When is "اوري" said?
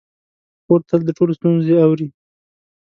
1.85-2.07